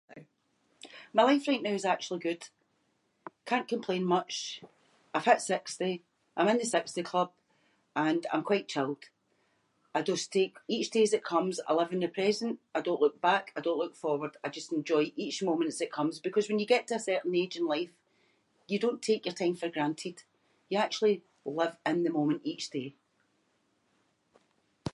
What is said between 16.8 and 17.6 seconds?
to a certain age